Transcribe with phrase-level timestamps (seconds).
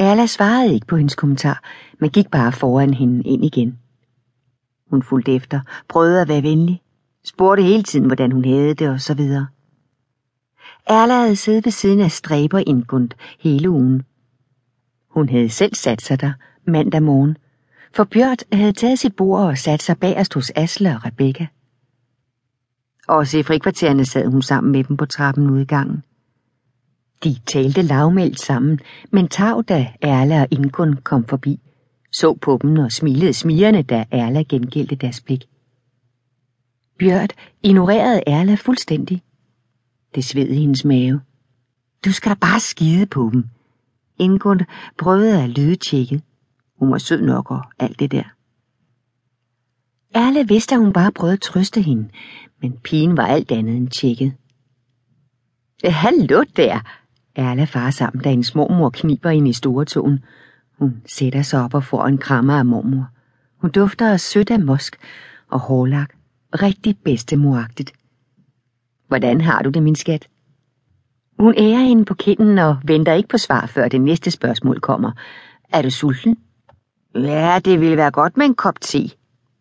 [0.00, 1.62] Erla svarede ikke på hendes kommentar,
[1.98, 3.78] men gik bare foran hende ind igen.
[4.90, 6.82] Hun fulgte efter, prøvede at være venlig,
[7.24, 9.46] spurgte hele tiden, hvordan hun havde det og så videre.
[10.86, 13.10] Erla havde siddet ved siden af stræber indgund
[13.40, 14.02] hele ugen.
[15.08, 16.32] Hun havde selv sat sig der
[16.66, 17.36] mandag morgen,
[17.94, 21.46] for Bjørt havde taget sit bord og sat sig bagerst hos Asle og Rebecca.
[23.08, 26.02] Også i frikvartererne sad hun sammen med dem på trappen ude i gangen.
[27.24, 28.80] De talte lavmældt sammen,
[29.10, 31.60] men tav, da Erla og Ingun kom forbi,
[32.12, 35.44] så på dem og smilede smigerne, da Erla gengældte deres blik.
[36.98, 37.32] Bjørt
[37.62, 39.22] ignorerede Erla fuldstændig.
[40.14, 41.20] Det sved i hendes mave.
[42.04, 43.44] Du skal da bare skide på dem.
[44.18, 44.60] Ingun
[44.98, 46.22] prøvede at lyde tjekket.
[46.78, 48.24] Hun var sød nok og alt det der.
[50.14, 52.08] Erle vidste, at hun bare prøvede at trøste hende,
[52.62, 54.34] men pigen var alt andet end tjekket.
[55.84, 56.80] Hallo der,
[57.40, 60.24] Erla far sammen, da hendes mormor kniber ind i store tåen.
[60.78, 63.08] Hun sætter sig op og får en krammer af mormor.
[63.60, 64.96] Hun dufter af sødt af mosk
[65.50, 66.10] og hårlak.
[66.54, 67.92] Rigtig bedstemoragtigt.
[69.08, 70.28] Hvordan har du det, min skat?
[71.38, 75.12] Hun ærer hende på kinden og venter ikke på svar, før det næste spørgsmål kommer.
[75.72, 76.36] Er du sulten?
[77.14, 79.10] Ja, det ville være godt med en kop te,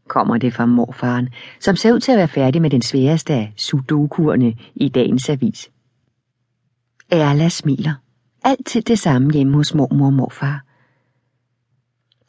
[0.08, 3.54] kommer det fra morfaren, som ser ud til at være færdig med den sværeste af
[3.58, 5.70] sudokuerne i dagens avis.
[7.12, 7.94] Erla smiler.
[8.44, 10.64] Altid det samme hjemme hos mormor og morfar.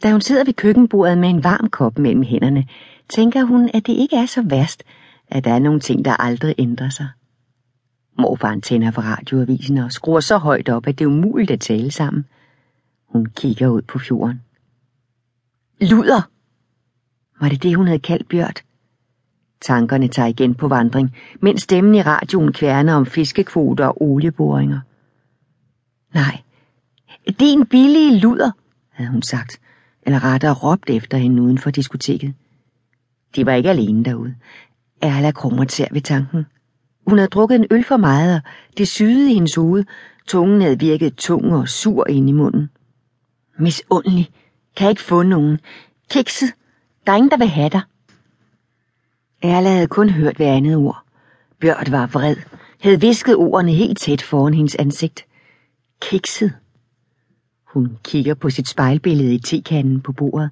[0.03, 2.67] Da hun sidder ved køkkenbordet med en varm kop mellem hænderne,
[3.09, 4.83] tænker hun, at det ikke er så værst,
[5.29, 7.09] at der er nogle ting, der aldrig ændrer sig.
[8.19, 11.91] Morfaren tænder for radioavisen og skruer så højt op, at det er umuligt at tale
[11.91, 12.25] sammen.
[13.07, 14.41] Hun kigger ud på fjorden.
[15.81, 16.31] Luder!
[17.41, 18.63] Var det det, hun havde kaldt Bjørt?
[19.61, 24.81] Tankerne tager igen på vandring, mens stemmen i radioen kværner om fiskekvoter og olieboringer.
[26.15, 26.39] Nej,
[27.41, 28.51] din billige luder,
[28.91, 29.61] havde hun sagt,
[30.03, 32.35] eller rettere råbt efter hende uden for diskoteket.
[33.37, 34.35] De var ikke alene derude.
[35.03, 36.47] Erla krummer tær ved tanken.
[37.07, 38.43] Hun havde drukket en øl for meget, og
[38.79, 39.85] det syede i hendes hoved.
[40.27, 42.71] Tungen havde virket tung og sur ind i munden.
[43.59, 44.31] Misundelig.
[44.77, 45.59] Kan jeg ikke få nogen.
[46.11, 46.53] Kikset.
[47.07, 47.81] Der er ingen, der vil have dig.
[49.43, 51.03] Erla havde kun hørt hver andet ord.
[51.61, 52.37] Bjørn var vred,
[52.81, 55.27] havde visket ordene helt tæt foran hendes ansigt.
[56.01, 56.53] Kikset.
[57.65, 60.51] Hun kigger på sit spejlbillede i tekanden på bordet.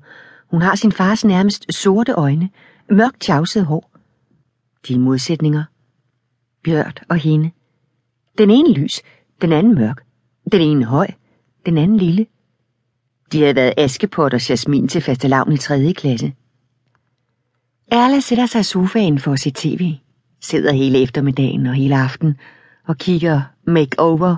[0.51, 2.51] Hun har sin fars nærmest sorte øjne,
[2.91, 3.91] mørkt tjavset hår.
[4.89, 5.65] De modsætninger.
[6.65, 7.51] Bjørn og hende.
[8.39, 9.03] Den ene lys,
[9.43, 10.05] den anden mørk.
[10.53, 11.07] Den ene høj,
[11.67, 12.27] den anden lille.
[13.33, 15.93] De havde været Askepot og Jasmin til fastelavn i 3.
[15.93, 16.33] klasse.
[17.91, 19.95] Erla sætter sig i sofaen for at se tv,
[20.41, 22.37] sidder hele eftermiddagen og hele aften
[22.87, 24.37] og kigger Makeover,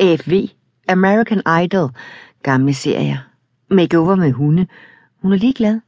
[0.00, 0.48] AFV,
[0.88, 1.90] American Idol,
[2.42, 3.18] gamle serier.
[3.70, 4.66] Makeover med hunde.
[5.22, 5.80] Hun er ligeglad.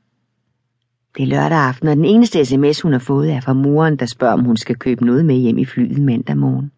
[1.17, 4.07] Det er lørdag aften, og den eneste sms, hun har fået, er fra moren, der
[4.07, 6.71] spørger, om hun skal købe noget med hjem i flyet mandag morgen.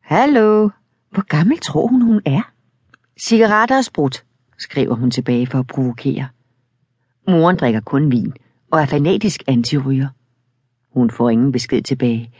[0.00, 0.68] Hallo,
[1.10, 2.52] hvor gammel tror hun, hun er?
[3.20, 4.24] Cigaretter og sprut,
[4.58, 6.28] skriver hun tilbage for at provokere.
[7.28, 8.32] Moren drikker kun vin
[8.70, 10.08] og er fanatisk antiryger.
[10.92, 12.30] Hun får ingen besked tilbage,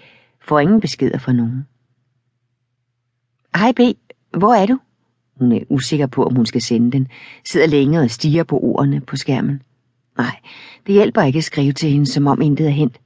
[0.40, 1.66] får ingen beskeder fra nogen.
[3.56, 3.80] Hej B,
[4.36, 4.78] hvor er du?
[5.38, 7.08] Hun er usikker på, om hun skal sende den,
[7.44, 9.62] sidder længe og stiger på ordene på skærmen.
[10.18, 10.36] Nej,
[10.86, 13.00] det hjælper ikke at skrive til hende, som om intet er hent.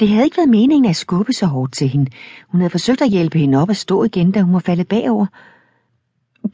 [0.00, 2.10] Det havde ikke været meningen at skubbe så hårdt til hende.
[2.48, 5.26] Hun havde forsøgt at hjælpe hende op at stå igen, da hun var faldet bagover.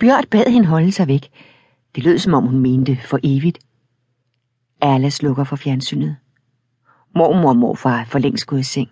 [0.00, 1.28] Bjørn bad hende holde sig væk.
[1.94, 3.58] Det lød, som om hun mente for evigt.
[4.80, 6.16] Alle slukker for fjernsynet.
[7.14, 8.88] Mormor og morfar er for længst gået i seng.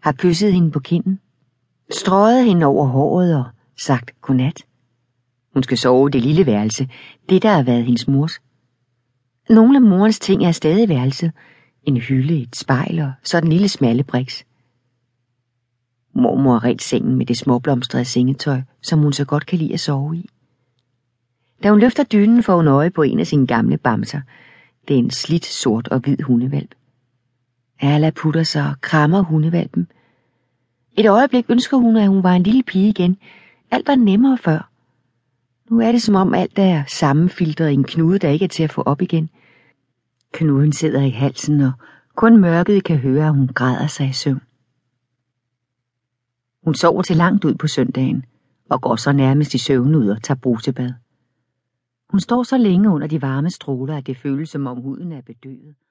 [0.00, 1.20] Har kysset hende på kinden.
[1.90, 3.44] Strøget hende over håret og
[3.78, 4.64] sagt godnat.
[5.54, 6.88] Hun skal sove i det lille værelse,
[7.28, 8.40] det der har været hendes mors.
[9.50, 11.32] Nogle af morens ting er stadig i værelset.
[11.82, 14.44] En hylde, et spejl og så den lille smalle briks.
[16.14, 19.80] Mormor har rent sengen med det småblomstrede sengetøj, som hun så godt kan lide at
[19.80, 20.28] sove i.
[21.62, 24.20] Da hun løfter dynen, får hun øje på en af sine gamle bamser.
[24.88, 26.74] Det er en slidt sort og hvid hundevalp.
[27.80, 29.88] Erla putter sig og krammer hundevalpen.
[30.96, 33.16] Et øjeblik ønsker hun, at hun var en lille pige igen.
[33.70, 34.70] Alt var nemmere før.
[35.70, 38.62] Nu er det som om alt er sammenfiltret i en knude, der ikke er til
[38.62, 39.30] at få op igen.
[40.32, 41.72] Knuden sidder i halsen, og
[42.14, 44.40] kun mørket kan høre, at hun græder sig i søvn.
[46.64, 48.24] Hun sover til langt ud på søndagen,
[48.70, 50.92] og går så nærmest i søvn ud og tager brusebad.
[52.10, 55.22] Hun står så længe under de varme stråler, at det føles som om huden er
[55.22, 55.74] bedøvet.